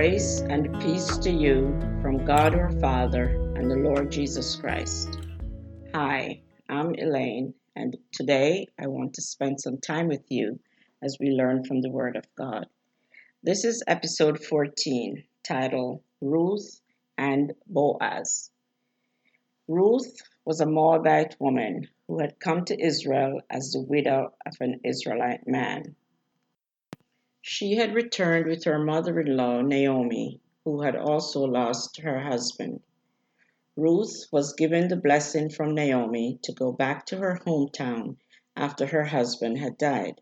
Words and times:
Grace 0.00 0.40
and 0.48 0.80
peace 0.80 1.18
to 1.18 1.30
you 1.30 1.78
from 2.00 2.24
God 2.24 2.54
our 2.54 2.70
Father 2.80 3.52
and 3.54 3.70
the 3.70 3.76
Lord 3.76 4.10
Jesus 4.10 4.56
Christ. 4.56 5.18
Hi, 5.94 6.40
I'm 6.70 6.94
Elaine, 6.94 7.52
and 7.76 7.98
today 8.10 8.66
I 8.80 8.86
want 8.86 9.12
to 9.12 9.20
spend 9.20 9.60
some 9.60 9.76
time 9.76 10.08
with 10.08 10.24
you 10.30 10.58
as 11.02 11.18
we 11.20 11.32
learn 11.32 11.64
from 11.64 11.82
the 11.82 11.90
Word 11.90 12.16
of 12.16 12.24
God. 12.34 12.64
This 13.42 13.62
is 13.62 13.84
episode 13.86 14.42
14, 14.42 15.22
titled 15.46 16.00
Ruth 16.22 16.80
and 17.18 17.52
Boaz. 17.66 18.50
Ruth 19.68 20.22
was 20.46 20.62
a 20.62 20.66
Moabite 20.66 21.36
woman 21.38 21.88
who 22.08 22.20
had 22.20 22.40
come 22.40 22.64
to 22.64 22.82
Israel 22.82 23.42
as 23.50 23.72
the 23.72 23.82
widow 23.82 24.32
of 24.46 24.54
an 24.60 24.80
Israelite 24.82 25.46
man. 25.46 25.94
She 27.42 27.76
had 27.76 27.94
returned 27.94 28.44
with 28.44 28.64
her 28.64 28.78
mother 28.78 29.18
in 29.18 29.34
law, 29.34 29.62
Naomi, 29.62 30.40
who 30.62 30.82
had 30.82 30.94
also 30.94 31.42
lost 31.42 31.96
her 32.00 32.20
husband. 32.20 32.82
Ruth 33.76 34.26
was 34.30 34.52
given 34.52 34.88
the 34.88 34.96
blessing 34.98 35.48
from 35.48 35.74
Naomi 35.74 36.38
to 36.42 36.52
go 36.52 36.70
back 36.70 37.06
to 37.06 37.16
her 37.16 37.40
hometown 37.46 38.18
after 38.54 38.84
her 38.84 39.04
husband 39.04 39.56
had 39.56 39.78
died. 39.78 40.20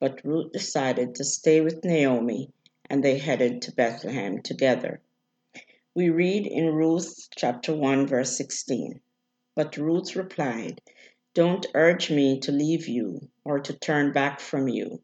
But 0.00 0.24
Ruth 0.24 0.50
decided 0.50 1.14
to 1.16 1.24
stay 1.24 1.60
with 1.60 1.84
Naomi 1.84 2.50
and 2.88 3.04
they 3.04 3.18
headed 3.18 3.60
to 3.60 3.72
Bethlehem 3.72 4.40
together. 4.40 5.02
We 5.94 6.08
read 6.08 6.46
in 6.46 6.72
Ruth 6.74 7.28
chapter 7.36 7.76
1 7.76 8.06
verse 8.06 8.34
16. 8.34 9.02
But 9.54 9.76
Ruth 9.76 10.16
replied, 10.16 10.80
Don't 11.34 11.66
urge 11.74 12.10
me 12.10 12.40
to 12.40 12.50
leave 12.50 12.88
you 12.88 13.28
or 13.44 13.60
to 13.60 13.74
turn 13.74 14.14
back 14.14 14.40
from 14.40 14.68
you. 14.68 15.02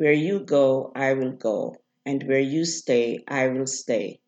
Where 0.00 0.14
you 0.14 0.40
go, 0.40 0.92
I 0.96 1.12
will 1.12 1.32
go, 1.32 1.76
and 2.06 2.22
where 2.22 2.40
you 2.40 2.64
stay, 2.64 3.22
I 3.28 3.48
will 3.48 3.66
stay. 3.66 4.20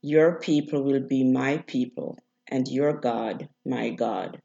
Your 0.00 0.40
people 0.40 0.82
will 0.82 1.06
be 1.06 1.24
my 1.24 1.58
people, 1.58 2.16
and 2.48 2.66
your 2.66 2.94
God, 2.94 3.50
my 3.62 3.90
God. 3.90 4.40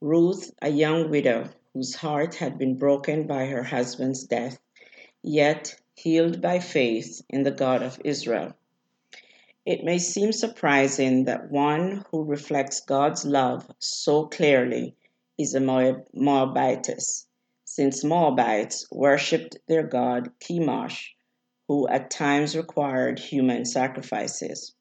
Ruth, 0.00 0.50
a 0.60 0.68
young 0.68 1.10
widow 1.10 1.50
whose 1.74 1.94
heart 1.94 2.34
had 2.34 2.58
been 2.58 2.76
broken 2.76 3.28
by 3.28 3.46
her 3.46 3.62
husband's 3.62 4.24
death, 4.24 4.58
yet 5.22 5.76
healed 5.94 6.42
by 6.42 6.58
faith 6.58 7.22
in 7.30 7.44
the 7.44 7.52
God 7.52 7.84
of 7.84 8.00
Israel. 8.04 8.54
It 9.64 9.84
may 9.84 10.00
seem 10.00 10.32
surprising 10.32 11.26
that 11.26 11.52
one 11.52 12.04
who 12.10 12.24
reflects 12.24 12.80
God's 12.80 13.24
love 13.24 13.70
so 13.78 14.26
clearly 14.26 14.96
is 15.38 15.54
a 15.54 15.60
Moabitess 15.60 17.27
since 17.78 18.02
Moabites 18.02 18.90
worshipped 18.90 19.56
their 19.68 19.84
god 19.84 20.32
Chemosh, 20.40 21.10
who 21.68 21.86
at 21.86 22.10
times 22.10 22.56
required 22.56 23.20
human 23.20 23.64
sacrifices. 23.64 24.74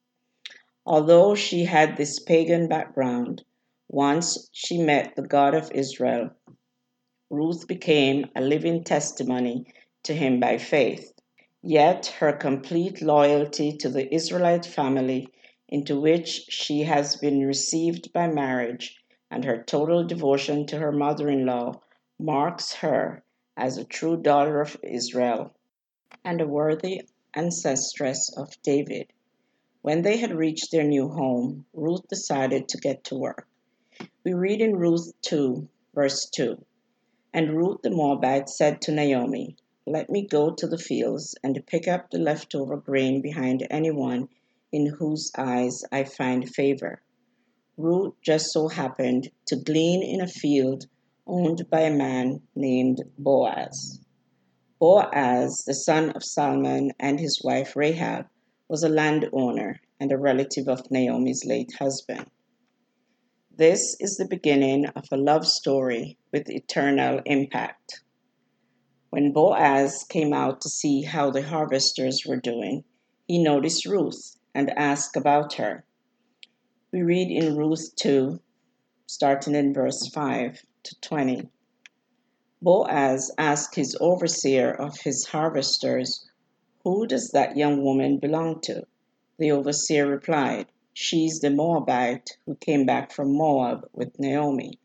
Although 0.84 1.36
she 1.36 1.66
had 1.66 1.96
this 1.96 2.18
pagan 2.18 2.68
background, 2.68 3.44
once 3.88 4.50
she 4.52 4.80
met 4.80 5.16
the 5.16 5.22
God 5.22 5.54
of 5.54 5.72
Israel, 5.74 6.32
Ruth 7.30 7.68
became 7.68 8.32
a 8.36 8.42
living 8.42 8.84
testimony 8.84 9.72
to 10.02 10.16
him 10.16 10.40
by 10.40 10.58
faith. 10.58 11.14
Yet 11.62 12.08
her 12.18 12.34
complete 12.34 13.04
loyalty 13.04 13.78
to 13.78 13.90
the 13.90 14.12
Israelite 14.12 14.66
family 14.66 15.28
into 15.70 16.02
which 16.02 16.48
she 16.50 16.82
has 16.82 17.16
been 17.16 17.46
received 17.46 18.12
by 18.12 18.28
marriage 18.28 18.98
and 19.30 19.46
her 19.46 19.62
total 19.62 20.04
devotion 20.04 20.66
to 20.66 20.80
her 20.80 20.92
mother 20.92 21.30
in 21.30 21.46
law 21.46 21.80
marks 22.20 22.74
her 22.74 23.24
as 23.56 23.78
a 23.78 23.86
true 23.86 24.18
daughter 24.18 24.60
of 24.60 24.78
Israel 24.84 25.54
and 26.26 26.42
a 26.42 26.48
worthy 26.48 27.02
ancestress 27.36 28.32
of 28.36 28.60
David. 28.64 29.14
When 29.82 30.02
they 30.02 30.18
had 30.18 30.34
reached 30.34 30.72
their 30.72 30.84
new 30.84 31.10
home, 31.10 31.66
Ruth 31.74 32.08
decided 32.08 32.68
to 32.70 32.78
get 32.78 33.04
to 33.06 33.16
work. 33.16 33.48
We 34.24 34.34
read 34.34 34.62
in 34.62 34.76
Ruth 34.76 35.14
2, 35.22 35.70
verse 35.94 36.30
2 36.32 36.66
And 37.34 37.56
Ruth 37.56 37.82
the 37.84 37.92
Moabite 37.92 38.50
said 38.50 38.82
to 38.82 38.92
Naomi, 38.92 39.56
Let 39.86 40.10
me 40.10 40.26
go 40.26 40.52
to 40.52 40.68
the 40.68 40.78
fields 40.78 41.36
and 41.44 41.66
pick 41.68 41.88
up 41.88 42.10
the 42.10 42.20
leftover 42.20 42.78
grain 42.78 43.22
behind 43.22 43.66
anyone 43.70 44.30
in 44.72 44.88
whose 44.88 45.32
eyes 45.38 45.84
I 45.92 46.04
find 46.04 46.50
favor. 46.50 47.02
Ruth 47.78 48.16
just 48.22 48.52
so 48.52 48.68
happened 48.68 49.30
to 49.46 49.56
glean 49.56 50.02
in 50.02 50.20
a 50.20 50.28
field 50.28 50.88
owned 51.28 51.70
by 51.70 51.82
a 51.82 51.94
man 51.94 52.42
named 52.56 53.04
Boaz. 53.18 54.00
Boaz, 54.80 55.64
the 55.66 55.74
son 55.74 56.12
of 56.12 56.24
Salmon 56.24 56.92
and 57.00 57.20
his 57.20 57.42
wife 57.44 57.76
Rahab, 57.76 58.28
was 58.70 58.84
a 58.84 58.90
landowner 58.90 59.82
and 60.00 60.12
a 60.12 60.18
relative 60.18 60.68
of 60.68 60.90
Naomi's 60.90 61.44
late 61.46 61.74
husband. 61.80 62.30
This 63.56 63.98
is 64.00 64.18
the 64.18 64.28
beginning 64.28 64.86
of 64.88 65.06
a 65.12 65.18
love 65.18 65.48
story 65.48 66.18
with 66.32 66.50
eternal 66.50 67.22
impact. 67.26 68.02
When 69.10 69.34
Boaz 69.34 70.04
came 70.04 70.32
out 70.32 70.62
to 70.62 70.70
see 70.70 71.02
how 71.02 71.32
the 71.32 71.42
harvesters 71.42 72.24
were 72.28 72.40
doing, 72.40 72.84
he 73.28 73.42
noticed 73.42 73.86
Ruth 73.86 74.38
and 74.54 74.70
asked 74.78 75.18
about 75.18 75.54
her. 75.54 75.86
We 76.94 77.02
read 77.02 77.32
in 77.32 77.58
Ruth 77.58 77.96
2, 77.96 78.40
starting 79.08 79.56
in 79.56 79.74
verse 79.74 80.08
5 80.14 80.62
to 80.88 81.00
20. 81.02 81.50
Boaz 82.62 83.32
asked 83.38 83.76
his 83.76 83.98
overseer 84.00 84.72
of 84.72 85.02
his 85.02 85.26
harvesters, 85.26 86.28
Who 86.84 87.06
does 87.06 87.30
that 87.32 87.58
young 87.58 87.84
woman 87.84 88.20
belong 88.20 88.62
to? 88.62 88.88
The 89.38 89.52
overseer 89.52 90.08
replied, 90.08 90.68
She's 90.94 91.40
the 91.42 91.50
Moabite 91.50 92.38
who 92.46 92.56
came 92.56 92.86
back 92.86 93.12
from 93.12 93.36
Moab 93.36 93.90
with 93.94 94.18
Naomi. 94.18 94.80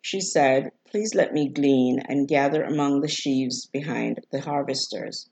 She 0.00 0.20
said, 0.20 0.70
Please 0.88 1.14
let 1.14 1.34
me 1.34 1.48
glean 1.48 1.98
and 1.98 2.28
gather 2.28 2.62
among 2.62 3.00
the 3.00 3.08
sheaves 3.08 3.66
behind 3.66 4.24
the 4.30 4.40
harvesters. 4.40 5.28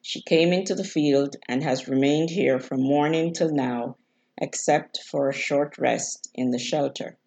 She 0.00 0.22
came 0.22 0.54
into 0.54 0.74
the 0.74 0.82
field 0.82 1.36
and 1.46 1.62
has 1.62 1.86
remained 1.86 2.30
here 2.30 2.58
from 2.58 2.82
morning 2.82 3.34
till 3.34 3.54
now, 3.54 3.98
except 4.38 4.98
for 5.10 5.28
a 5.28 5.34
short 5.34 5.76
rest 5.76 6.30
in 6.34 6.50
the 6.50 6.58
shelter. 6.58 7.18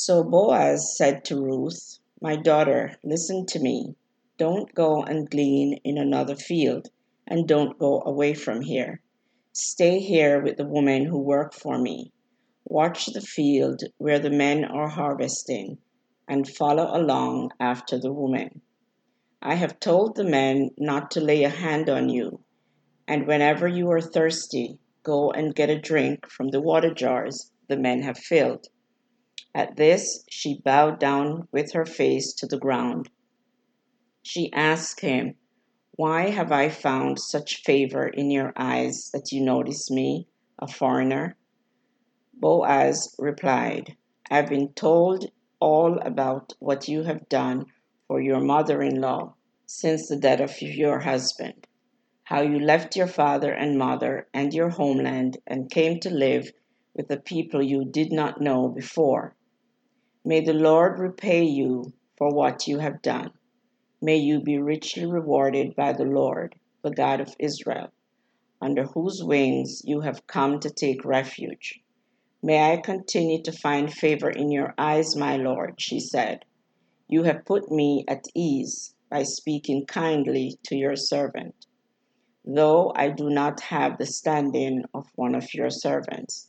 So 0.00 0.22
Boaz 0.22 0.96
said 0.96 1.24
to 1.24 1.42
Ruth, 1.42 1.98
My 2.20 2.36
daughter, 2.36 2.92
listen 3.02 3.46
to 3.46 3.58
me. 3.58 3.96
Don't 4.36 4.72
go 4.72 5.02
and 5.02 5.28
glean 5.28 5.80
in 5.82 5.98
another 5.98 6.36
field, 6.36 6.86
and 7.26 7.48
don't 7.48 7.80
go 7.80 8.02
away 8.06 8.34
from 8.34 8.60
here. 8.60 9.02
Stay 9.52 9.98
here 9.98 10.40
with 10.40 10.56
the 10.56 10.68
women 10.68 11.06
who 11.06 11.18
work 11.18 11.52
for 11.52 11.78
me. 11.78 12.12
Watch 12.64 13.06
the 13.06 13.20
field 13.20 13.82
where 13.96 14.20
the 14.20 14.30
men 14.30 14.64
are 14.64 14.86
harvesting, 14.86 15.78
and 16.28 16.48
follow 16.48 16.96
along 16.96 17.50
after 17.58 17.98
the 17.98 18.12
women. 18.12 18.60
I 19.42 19.56
have 19.56 19.80
told 19.80 20.14
the 20.14 20.22
men 20.22 20.70
not 20.78 21.10
to 21.10 21.20
lay 21.20 21.42
a 21.42 21.48
hand 21.48 21.90
on 21.90 22.08
you, 22.08 22.44
and 23.08 23.26
whenever 23.26 23.66
you 23.66 23.90
are 23.90 24.00
thirsty, 24.00 24.78
go 25.02 25.32
and 25.32 25.56
get 25.56 25.70
a 25.70 25.80
drink 25.80 26.30
from 26.30 26.50
the 26.50 26.60
water 26.60 26.94
jars 26.94 27.50
the 27.66 27.76
men 27.76 28.02
have 28.02 28.16
filled. 28.16 28.68
At 29.54 29.74
this 29.74 30.24
she 30.28 30.60
bowed 30.60 31.00
down 31.00 31.48
with 31.50 31.72
her 31.72 31.84
face 31.84 32.32
to 32.34 32.46
the 32.46 32.58
ground. 32.58 33.10
She 34.22 34.52
asked 34.52 35.00
him, 35.00 35.34
Why 35.96 36.30
have 36.30 36.52
I 36.52 36.68
found 36.68 37.18
such 37.18 37.62
favor 37.64 38.06
in 38.06 38.30
your 38.30 38.52
eyes 38.56 39.10
that 39.10 39.32
you 39.32 39.40
notice 39.40 39.90
me, 39.90 40.28
a 40.60 40.68
foreigner? 40.68 41.36
Boaz 42.34 43.16
replied, 43.18 43.96
I've 44.30 44.48
been 44.48 44.74
told 44.74 45.32
all 45.58 45.98
about 46.00 46.52
what 46.60 46.86
you 46.86 47.02
have 47.02 47.28
done 47.28 47.66
for 48.06 48.20
your 48.20 48.40
mother 48.40 48.80
in 48.80 49.00
law 49.00 49.34
since 49.66 50.08
the 50.08 50.16
death 50.16 50.40
of 50.40 50.62
your 50.62 51.00
husband, 51.00 51.66
how 52.22 52.42
you 52.42 52.60
left 52.60 52.94
your 52.94 53.08
father 53.08 53.52
and 53.52 53.76
mother 53.76 54.28
and 54.32 54.54
your 54.54 54.68
homeland 54.68 55.38
and 55.48 55.68
came 55.68 55.98
to 56.00 56.10
live 56.10 56.52
with 56.94 57.10
a 57.10 57.16
people 57.16 57.60
you 57.60 57.84
did 57.84 58.12
not 58.12 58.40
know 58.40 58.68
before 58.68 59.34
May 60.28 60.40
the 60.40 60.52
Lord 60.52 60.98
repay 60.98 61.44
you 61.44 61.94
for 62.18 62.30
what 62.34 62.68
you 62.68 62.80
have 62.80 63.00
done. 63.00 63.30
May 64.02 64.16
you 64.16 64.42
be 64.42 64.58
richly 64.58 65.06
rewarded 65.06 65.74
by 65.74 65.94
the 65.94 66.04
Lord, 66.04 66.54
the 66.82 66.90
God 66.90 67.22
of 67.22 67.34
Israel, 67.38 67.88
under 68.60 68.84
whose 68.84 69.24
wings 69.24 69.80
you 69.86 70.02
have 70.02 70.26
come 70.26 70.60
to 70.60 70.68
take 70.68 71.06
refuge. 71.06 71.80
May 72.42 72.72
I 72.72 72.76
continue 72.76 73.42
to 73.44 73.52
find 73.52 73.90
favor 73.90 74.28
in 74.28 74.50
your 74.50 74.74
eyes, 74.76 75.16
my 75.16 75.38
Lord, 75.38 75.80
she 75.80 75.98
said. 75.98 76.44
You 77.08 77.22
have 77.22 77.46
put 77.46 77.72
me 77.72 78.04
at 78.06 78.26
ease 78.34 78.94
by 79.08 79.22
speaking 79.22 79.86
kindly 79.86 80.58
to 80.64 80.76
your 80.76 80.96
servant, 80.96 81.54
though 82.44 82.92
I 82.94 83.08
do 83.08 83.30
not 83.30 83.60
have 83.60 83.96
the 83.96 84.04
standing 84.04 84.84
of 84.92 85.06
one 85.14 85.34
of 85.34 85.54
your 85.54 85.70
servants. 85.70 86.48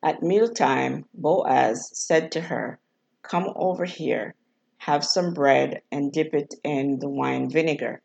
At 0.00 0.22
mealtime, 0.22 1.06
Boaz 1.12 1.90
said 1.92 2.30
to 2.32 2.42
her, 2.42 2.78
Come 3.22 3.52
over 3.56 3.84
here, 3.84 4.36
have 4.78 5.04
some 5.04 5.34
bread, 5.34 5.82
and 5.90 6.12
dip 6.12 6.32
it 6.34 6.54
in 6.62 7.00
the 7.00 7.08
wine 7.08 7.50
vinegar. 7.50 8.00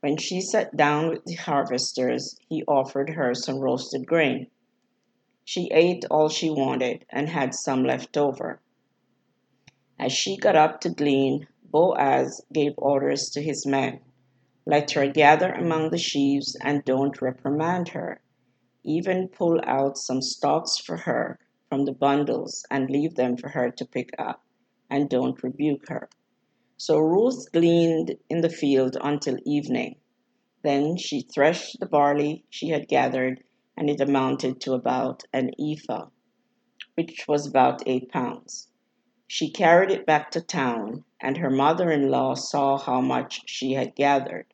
When 0.00 0.18
she 0.18 0.42
sat 0.42 0.76
down 0.76 1.08
with 1.08 1.24
the 1.24 1.34
harvesters, 1.34 2.38
he 2.48 2.62
offered 2.68 3.10
her 3.10 3.34
some 3.34 3.58
roasted 3.58 4.06
grain. 4.06 4.48
She 5.44 5.70
ate 5.72 6.04
all 6.10 6.28
she 6.28 6.50
wanted 6.50 7.06
and 7.08 7.28
had 7.28 7.54
some 7.54 7.84
left 7.84 8.18
over. 8.18 8.60
As 9.98 10.12
she 10.12 10.36
got 10.36 10.56
up 10.56 10.80
to 10.82 10.90
glean, 10.90 11.46
Boaz 11.64 12.42
gave 12.52 12.74
orders 12.76 13.30
to 13.30 13.42
his 13.42 13.66
men 13.66 14.00
Let 14.66 14.90
her 14.92 15.08
gather 15.08 15.52
among 15.52 15.90
the 15.90 15.98
sheaves 15.98 16.54
and 16.60 16.84
don't 16.84 17.20
reprimand 17.22 17.88
her. 17.88 18.20
Even 18.84 19.28
pull 19.28 19.60
out 19.64 19.98
some 19.98 20.22
stalks 20.22 20.78
for 20.78 20.96
her 20.96 21.38
from 21.68 21.84
the 21.84 21.92
bundles 21.92 22.64
and 22.70 22.90
leave 22.90 23.14
them 23.14 23.36
for 23.36 23.48
her 23.50 23.70
to 23.70 23.84
pick 23.84 24.10
up, 24.18 24.42
and 24.88 25.08
don't 25.08 25.42
rebuke 25.42 25.88
her. 25.88 26.08
So 26.76 26.98
Ruth 26.98 27.52
gleaned 27.52 28.16
in 28.28 28.40
the 28.40 28.48
field 28.48 28.96
until 29.00 29.38
evening. 29.44 29.96
Then 30.62 30.96
she 30.96 31.20
threshed 31.20 31.78
the 31.78 31.86
barley 31.86 32.44
she 32.48 32.68
had 32.68 32.88
gathered, 32.88 33.44
and 33.76 33.90
it 33.90 34.00
amounted 34.00 34.60
to 34.62 34.72
about 34.72 35.24
an 35.32 35.50
ephah, 35.58 36.08
which 36.94 37.26
was 37.28 37.46
about 37.46 37.82
eight 37.86 38.10
pounds. 38.10 38.68
She 39.26 39.50
carried 39.50 39.90
it 39.90 40.06
back 40.06 40.30
to 40.32 40.40
town, 40.40 41.04
and 41.20 41.36
her 41.36 41.50
mother 41.50 41.90
in 41.90 42.10
law 42.10 42.34
saw 42.34 42.78
how 42.78 43.00
much 43.00 43.42
she 43.46 43.74
had 43.74 43.94
gathered. 43.94 44.52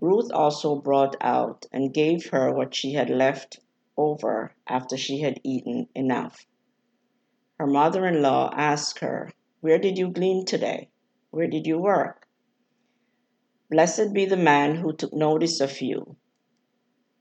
Ruth 0.00 0.30
also 0.32 0.76
brought 0.76 1.16
out 1.20 1.66
and 1.72 1.92
gave 1.92 2.30
her 2.30 2.52
what 2.52 2.74
she 2.74 2.92
had 2.92 3.10
left 3.10 3.58
over 3.96 4.54
after 4.66 4.96
she 4.96 5.18
had 5.20 5.40
eaten 5.42 5.88
enough. 5.94 6.46
Her 7.58 7.66
mother 7.66 8.06
in 8.06 8.22
law 8.22 8.52
asked 8.54 9.00
her, 9.00 9.32
Where 9.60 9.78
did 9.78 9.98
you 9.98 10.10
glean 10.10 10.44
today? 10.44 10.90
Where 11.30 11.48
did 11.48 11.66
you 11.66 11.78
work? 11.78 12.28
Blessed 13.70 14.12
be 14.12 14.24
the 14.24 14.36
man 14.36 14.76
who 14.76 14.92
took 14.92 15.12
notice 15.12 15.60
of 15.60 15.80
you. 15.80 16.16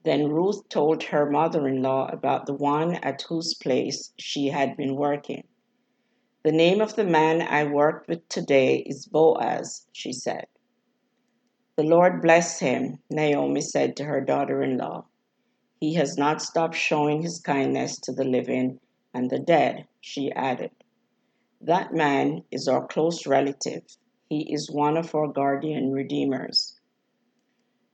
Then 0.04 0.30
Ruth 0.30 0.70
told 0.70 1.04
her 1.04 1.30
mother 1.30 1.68
in 1.68 1.82
law 1.82 2.08
about 2.08 2.46
the 2.46 2.54
one 2.54 2.96
at 2.96 3.24
whose 3.24 3.56
place 3.56 4.14
she 4.18 4.50
had 4.50 4.78
been 4.78 4.96
working. 4.96 5.48
The 6.44 6.52
name 6.52 6.80
of 6.80 6.96
the 6.96 7.04
man 7.04 7.42
I 7.42 7.64
worked 7.66 8.08
with 8.08 8.30
today 8.30 8.78
is 8.78 9.08
Boaz, 9.08 9.88
she 9.92 10.14
said. 10.14 10.46
The 11.78 11.84
Lord 11.84 12.24
bless 12.24 12.60
him, 12.60 12.98
Naomi 13.12 13.62
said 13.62 13.96
to 13.98 14.06
her 14.06 14.20
daughter 14.20 14.64
in 14.64 14.80
law. 14.80 15.06
He 15.80 15.94
has 15.94 16.18
not 16.18 16.42
stopped 16.42 16.74
showing 16.74 17.22
his 17.22 17.40
kindness 17.40 18.00
to 18.00 18.12
the 18.12 18.24
living 18.24 18.80
and 19.14 19.30
the 19.30 19.38
dead, 19.38 19.88
she 20.02 20.32
added. 20.32 20.72
That 21.62 21.94
man 21.94 22.44
is 22.50 22.68
our 22.68 22.88
close 22.88 23.28
relative. 23.28 23.84
He 24.28 24.52
is 24.52 24.72
one 24.72 24.98
of 24.98 25.14
our 25.14 25.28
guardian 25.28 25.92
redeemers. 25.92 26.80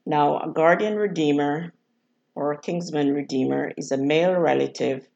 Now, 0.06 0.38
a 0.38 0.50
guardian 0.50 0.96
redeemer 0.96 1.74
or 2.34 2.52
a 2.52 2.58
kinsman 2.58 3.12
redeemer 3.12 3.74
is 3.76 3.92
a 3.92 3.98
male 3.98 4.34
relative 4.34 5.06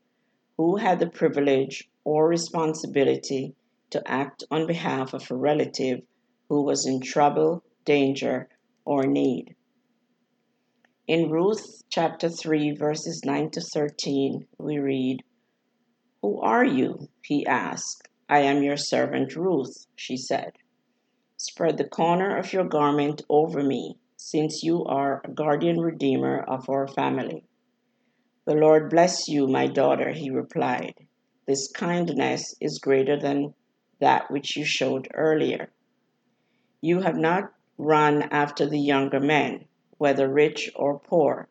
who 0.59 0.77
had 0.77 0.99
the 0.99 1.09
privilege 1.09 1.89
or 2.05 2.29
responsibility 2.29 3.55
to 3.89 4.07
act 4.07 4.45
on 4.51 4.67
behalf 4.67 5.15
of 5.15 5.31
a 5.31 5.35
relative 5.35 6.03
who 6.51 6.61
was 6.65 6.85
in 6.85 7.01
trouble, 7.01 7.65
danger, 7.87 8.47
or 8.89 9.07
need. 9.07 9.55
In 11.07 11.29
Ruth 11.29 11.83
chapter 11.91 12.31
3, 12.31 12.71
verses 12.71 13.23
9 13.23 13.51
to 13.51 13.61
13, 13.61 14.47
we 14.57 14.79
read, 14.79 15.23
Who 16.23 16.41
are 16.41 16.65
you? 16.65 17.11
he 17.23 17.45
asked. 17.45 18.09
I 18.31 18.41
am 18.41 18.63
your 18.63 18.79
servant 18.79 19.37
Ruth, 19.37 19.87
she 19.95 20.17
said. 20.17 20.53
Spread 21.37 21.77
the 21.77 21.87
corner 21.87 22.39
of 22.39 22.55
your 22.55 22.65
garment 22.65 23.21
over 23.29 23.63
me, 23.63 23.99
since 24.17 24.63
you 24.63 24.87
are 24.87 25.21
a 25.23 25.33
guardian 25.33 25.81
redeemer 25.81 26.41
of 26.41 26.71
our 26.71 26.89
family. 26.89 27.45
The 28.47 28.55
Lord 28.55 28.89
bless 28.89 29.29
you, 29.29 29.47
my 29.47 29.67
daughter, 29.67 30.13
he 30.13 30.31
replied. 30.31 30.95
This 31.47 31.71
kindness 31.71 32.55
is 32.59 32.79
greater 32.79 33.21
than 33.21 33.53
that 34.01 34.31
which 34.31 34.57
you 34.57 34.65
showed 34.65 35.09
earlier. 35.13 35.73
You 36.81 37.03
have 37.03 37.17
not 37.17 37.53
run 37.79 38.23
after 38.23 38.67
the 38.67 38.79
younger 38.79 39.21
men, 39.21 39.65
whether 39.97 40.29
rich 40.29 40.71
or 40.75 40.99
poor. 40.99 41.49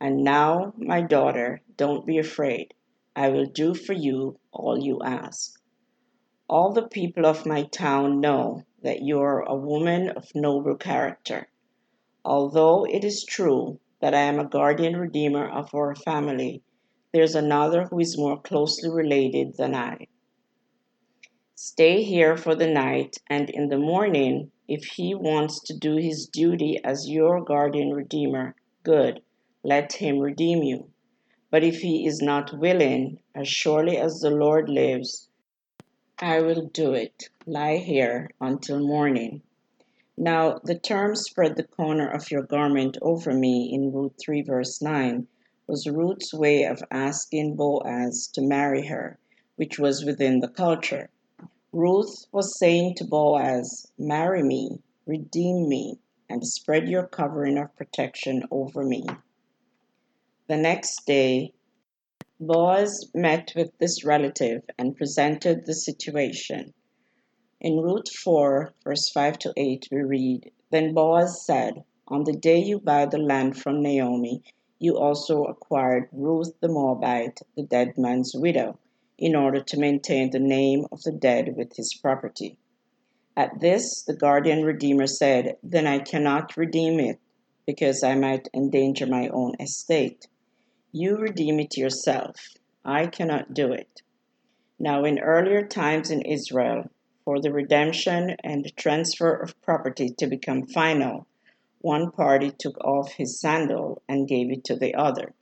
And 0.00 0.22
now, 0.22 0.72
my 0.76 1.00
daughter, 1.02 1.60
don't 1.76 2.06
be 2.06 2.18
afraid. 2.18 2.72
I 3.14 3.30
will 3.30 3.46
do 3.46 3.74
for 3.74 3.92
you 3.92 4.38
all 4.52 4.78
you 4.82 5.00
ask. 5.02 5.60
All 6.48 6.72
the 6.72 6.86
people 6.86 7.26
of 7.26 7.44
my 7.46 7.64
town 7.64 8.20
know 8.20 8.62
that 8.82 9.02
you 9.02 9.18
are 9.20 9.40
a 9.42 9.56
woman 9.56 10.10
of 10.10 10.34
noble 10.34 10.76
character. 10.76 11.48
Although 12.24 12.84
it 12.84 13.04
is 13.04 13.24
true 13.24 13.80
that 14.00 14.14
I 14.14 14.20
am 14.20 14.38
a 14.38 14.48
guardian 14.48 14.96
redeemer 14.96 15.48
of 15.48 15.74
our 15.74 15.94
family, 15.94 16.62
there's 17.12 17.34
another 17.34 17.84
who 17.84 17.98
is 17.98 18.18
more 18.18 18.40
closely 18.40 18.90
related 18.90 19.56
than 19.56 19.74
I. 19.74 20.06
Stay 21.58 22.02
here 22.02 22.36
for 22.36 22.54
the 22.54 22.66
night, 22.66 23.16
and 23.28 23.48
in 23.48 23.70
the 23.70 23.78
morning, 23.78 24.52
if 24.68 24.84
he 24.84 25.14
wants 25.14 25.58
to 25.58 25.72
do 25.72 25.96
his 25.96 26.26
duty 26.26 26.78
as 26.84 27.08
your 27.08 27.42
guardian 27.42 27.94
redeemer, 27.94 28.54
good, 28.82 29.22
let 29.62 29.94
him 29.94 30.18
redeem 30.18 30.62
you. 30.62 30.90
But 31.50 31.64
if 31.64 31.80
he 31.80 32.06
is 32.06 32.20
not 32.20 32.58
willing, 32.58 33.20
as 33.34 33.48
surely 33.48 33.96
as 33.96 34.20
the 34.20 34.30
Lord 34.30 34.68
lives, 34.68 35.30
I 36.18 36.42
will 36.42 36.66
do 36.66 36.92
it. 36.92 37.30
Lie 37.46 37.78
here 37.78 38.28
until 38.38 38.86
morning. 38.86 39.40
Now, 40.14 40.60
the 40.62 40.78
term 40.78 41.16
spread 41.16 41.56
the 41.56 41.64
corner 41.64 42.06
of 42.06 42.30
your 42.30 42.42
garment 42.42 42.98
over 43.00 43.32
me 43.32 43.72
in 43.72 43.94
Ruth 43.94 44.16
3, 44.20 44.42
verse 44.42 44.82
9, 44.82 45.26
was 45.66 45.88
Ruth's 45.88 46.34
way 46.34 46.64
of 46.64 46.82
asking 46.90 47.56
Boaz 47.56 48.26
to 48.34 48.42
marry 48.42 48.88
her, 48.88 49.18
which 49.54 49.78
was 49.78 50.04
within 50.04 50.40
the 50.40 50.48
culture. 50.48 51.08
Ruth 51.78 52.24
was 52.32 52.58
saying 52.58 52.94
to 52.94 53.04
Boaz, 53.04 53.92
Marry 53.98 54.42
me, 54.42 54.78
redeem 55.04 55.68
me, 55.68 55.98
and 56.26 56.46
spread 56.46 56.88
your 56.88 57.06
covering 57.06 57.58
of 57.58 57.76
protection 57.76 58.44
over 58.50 58.82
me. 58.82 59.04
The 60.48 60.56
next 60.56 61.04
day, 61.04 61.52
Boaz 62.40 63.10
met 63.12 63.52
with 63.54 63.76
this 63.76 64.06
relative 64.06 64.62
and 64.78 64.96
presented 64.96 65.66
the 65.66 65.74
situation. 65.74 66.72
In 67.60 67.76
Ruth 67.76 68.10
4, 68.10 68.72
verse 68.82 69.10
5 69.10 69.38
to 69.40 69.52
8, 69.54 69.88
we 69.92 70.00
read 70.00 70.50
Then 70.70 70.94
Boaz 70.94 71.44
said, 71.44 71.84
On 72.08 72.24
the 72.24 72.32
day 72.32 72.58
you 72.58 72.80
buy 72.80 73.04
the 73.04 73.18
land 73.18 73.60
from 73.60 73.82
Naomi, 73.82 74.42
you 74.78 74.96
also 74.96 75.44
acquired 75.44 76.08
Ruth 76.10 76.58
the 76.60 76.68
Moabite, 76.68 77.42
the 77.54 77.64
dead 77.64 77.98
man's 77.98 78.34
widow, 78.34 78.78
in 79.18 79.34
order 79.34 79.62
to 79.62 79.78
maintain 79.78 80.30
the 80.30 80.38
name 80.38 80.86
of 80.92 81.02
the 81.02 81.12
dead 81.12 81.56
with 81.56 81.76
his 81.76 81.94
property. 81.94 82.58
At 83.36 83.60
this, 83.60 84.02
the 84.02 84.16
guardian 84.16 84.64
redeemer 84.64 85.06
said, 85.06 85.56
Then 85.62 85.86
I 85.86 85.98
cannot 85.98 86.56
redeem 86.56 86.98
it, 87.00 87.18
because 87.66 88.02
I 88.02 88.14
might 88.14 88.48
endanger 88.54 89.06
my 89.06 89.28
own 89.28 89.54
estate. 89.60 90.26
You 90.92 91.16
redeem 91.16 91.60
it 91.60 91.76
yourself. 91.76 92.36
I 92.84 93.06
cannot 93.06 93.52
do 93.52 93.72
it. 93.72 94.02
Now, 94.78 95.04
in 95.04 95.18
earlier 95.18 95.66
times 95.66 96.10
in 96.10 96.22
Israel, 96.22 96.90
for 97.24 97.40
the 97.40 97.52
redemption 97.52 98.36
and 98.44 98.74
transfer 98.76 99.34
of 99.34 99.60
property 99.62 100.10
to 100.18 100.26
become 100.26 100.66
final, 100.66 101.26
one 101.80 102.10
party 102.10 102.50
took 102.50 102.78
off 102.84 103.12
his 103.12 103.40
sandal 103.40 104.02
and 104.08 104.28
gave 104.28 104.50
it 104.50 104.64
to 104.64 104.76
the 104.76 104.94
other. 104.94 105.34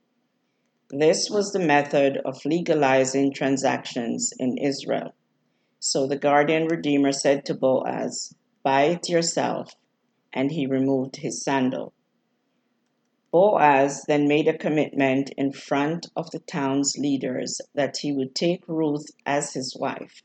This 0.96 1.28
was 1.28 1.50
the 1.50 1.58
method 1.58 2.18
of 2.18 2.44
legalizing 2.44 3.32
transactions 3.32 4.32
in 4.38 4.56
Israel. 4.56 5.12
So 5.80 6.06
the 6.06 6.14
guardian 6.16 6.68
redeemer 6.68 7.10
said 7.10 7.44
to 7.46 7.54
Boaz, 7.54 8.32
Buy 8.62 8.84
it 8.84 9.08
yourself, 9.08 9.74
and 10.32 10.52
he 10.52 10.68
removed 10.68 11.16
his 11.16 11.42
sandal. 11.42 11.94
Boaz 13.32 14.04
then 14.06 14.28
made 14.28 14.46
a 14.46 14.56
commitment 14.56 15.30
in 15.36 15.50
front 15.50 16.06
of 16.14 16.30
the 16.30 16.38
town's 16.38 16.96
leaders 16.96 17.60
that 17.74 17.96
he 17.96 18.12
would 18.12 18.36
take 18.36 18.62
Ruth 18.68 19.10
as 19.26 19.52
his 19.54 19.76
wife. 19.76 20.22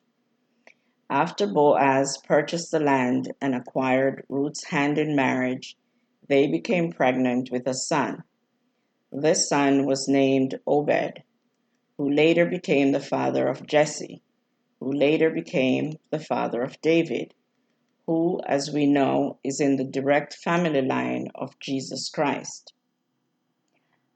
After 1.10 1.48
Boaz 1.48 2.20
purchased 2.24 2.70
the 2.70 2.80
land 2.80 3.34
and 3.42 3.56
acquired 3.56 4.24
Ruth's 4.30 4.66
hand 4.66 5.00
in 5.00 5.16
marriage, 5.16 5.76
they 6.28 6.46
became 6.46 6.92
pregnant 6.92 7.50
with 7.52 7.66
a 7.66 7.74
son. 7.74 8.24
This 9.12 9.50
son 9.50 9.88
was 9.88 10.08
named 10.08 10.60
Obed, 10.68 11.24
who 11.98 12.12
later 12.12 12.46
became 12.46 12.92
the 12.92 13.00
father 13.00 13.48
of 13.48 13.66
Jesse, 13.66 14.22
who 14.80 14.94
later 14.94 15.32
became 15.32 15.98
the 16.12 16.20
father 16.20 16.62
of 16.62 16.80
David, 16.80 17.34
who, 18.06 18.40
as 18.46 18.72
we 18.72 18.86
know, 18.86 19.40
is 19.44 19.60
in 19.60 19.78
the 19.78 19.84
direct 19.84 20.36
family 20.36 20.84
line 20.84 21.28
of 21.34 21.60
Jesus 21.60 22.08
Christ. 22.10 22.72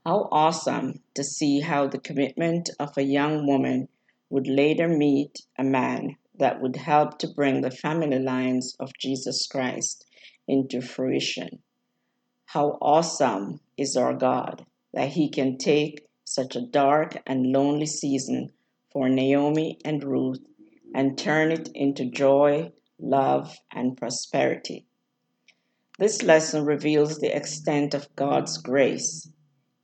How 0.06 0.30
awesome 0.32 1.02
to 1.16 1.24
see 1.24 1.62
how 1.62 1.88
the 1.88 2.00
commitment 2.00 2.70
of 2.80 2.96
a 2.96 3.04
young 3.04 3.48
woman 3.48 3.90
would 4.30 4.48
later 4.48 4.88
meet 4.88 5.40
a 5.58 5.64
man 5.64 6.18
that 6.36 6.62
would 6.62 6.76
help 6.76 7.18
to 7.18 7.34
bring 7.34 7.62
the 7.62 7.72
family 7.72 8.20
lines 8.20 8.76
of 8.80 8.92
Jesus 9.00 9.48
Christ 9.48 10.06
into 10.48 10.82
fruition. 10.82 11.64
How 12.46 12.78
awesome 12.80 13.60
is 13.76 13.98
our 13.98 14.14
God 14.14 14.68
that 14.94 15.10
He 15.10 15.30
can 15.30 15.58
take 15.58 16.08
such 16.24 16.56
a 16.56 16.62
dark 16.62 17.22
and 17.26 17.52
lonely 17.52 17.86
season 17.86 18.52
for 18.92 19.10
Naomi 19.10 19.80
and 19.84 20.04
Ruth 20.04 20.46
and 20.94 21.18
turn 21.18 21.52
it 21.52 21.70
into 21.74 22.06
joy, 22.06 22.72
love, 23.00 23.58
and 23.72 23.98
prosperity. 23.98 24.86
This 26.00 26.24
lesson 26.24 26.66
reveals 26.66 27.20
the 27.20 27.36
extent 27.36 27.94
of 27.94 28.16
God's 28.16 28.58
grace. 28.58 29.30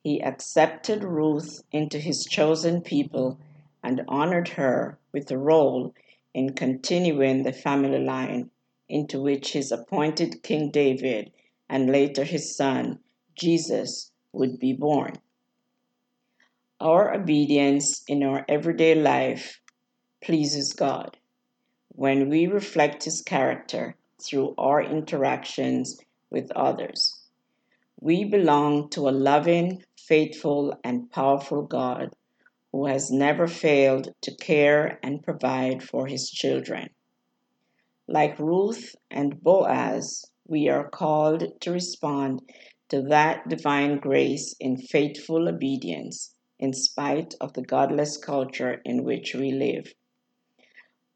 He 0.04 0.22
accepted 0.22 1.04
Ruth 1.04 1.62
into 1.72 2.00
his 2.00 2.26
chosen 2.26 2.82
people 2.82 3.40
and 3.84 4.02
honored 4.08 4.50
her 4.50 4.98
with 5.12 5.30
a 5.32 5.38
role 5.38 5.94
in 6.34 6.54
continuing 6.54 7.44
the 7.44 7.54
family 7.54 8.00
line 8.00 8.50
into 8.88 9.22
which 9.22 9.54
his 9.54 9.72
appointed 9.72 10.42
King 10.42 10.72
David 10.72 11.32
and 11.70 11.92
later 11.92 12.24
his 12.24 12.56
son, 12.56 13.00
Jesus, 13.36 14.12
would 14.34 14.60
be 14.60 14.74
born. 14.74 15.14
Our 16.80 17.14
obedience 17.14 18.04
in 18.08 18.24
our 18.24 18.46
everyday 18.48 18.96
life 18.96 19.60
pleases 20.22 20.74
God 20.74 21.18
when 21.90 22.30
we 22.30 22.48
reflect 22.48 23.04
His 23.04 23.22
character 23.22 23.96
through 24.22 24.54
our 24.58 24.82
interactions 24.82 26.00
with 26.30 26.52
others. 26.52 27.20
We 28.00 28.24
belong 28.24 28.90
to 28.92 29.10
a 29.10 29.12
loving, 29.12 29.84
faithful, 29.98 30.80
and 30.84 31.12
powerful 31.12 31.64
God 31.64 32.16
who 32.72 32.86
has 32.86 33.12
never 33.12 33.48
failed 33.48 34.14
to 34.22 34.36
care 34.36 35.00
and 35.04 35.24
provide 35.24 35.84
for 35.84 36.08
His 36.08 36.30
children. 36.30 36.90
Like 38.08 38.40
Ruth 38.40 38.96
and 39.12 39.42
Boaz, 39.42 40.26
we 40.48 40.70
are 40.70 40.90
called 40.90 41.44
to 41.62 41.72
respond 41.72 42.42
to 42.90 43.02
that 43.04 43.48
divine 43.48 44.00
grace 44.00 44.56
in 44.60 44.76
faithful 44.78 45.48
obedience 45.48 46.34
in 46.60 46.74
spite 46.74 47.34
of 47.40 47.54
the 47.54 47.62
godless 47.62 48.18
culture 48.18 48.82
in 48.84 49.04
which 49.04 49.34
we 49.34 49.52
live. 49.52 49.94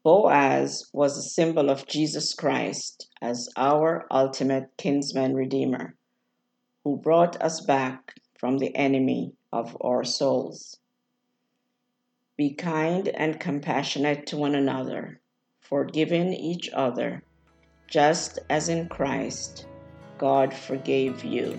Boaz 0.02 0.88
was 0.92 1.16
a 1.16 1.22
symbol 1.22 1.70
of 1.70 1.86
Jesus 1.86 2.34
Christ 2.34 3.08
as 3.20 3.48
our 3.56 4.06
ultimate 4.10 4.70
kinsman 4.76 5.34
redeemer, 5.34 5.96
who 6.84 6.96
brought 6.96 7.40
us 7.42 7.60
back 7.60 8.14
from 8.38 8.58
the 8.58 8.74
enemy 8.76 9.32
of 9.52 9.76
our 9.80 10.04
souls. 10.04 10.78
Be 12.36 12.54
kind 12.54 13.08
and 13.08 13.40
compassionate 13.40 14.26
to 14.28 14.36
one 14.36 14.54
another, 14.54 15.20
forgiving 15.60 16.32
each 16.32 16.68
other 16.72 17.22
just 17.88 18.38
as 18.50 18.68
in 18.68 18.88
Christ 18.88 19.66
God 20.18 20.54
forgave 20.54 21.24
you. 21.24 21.58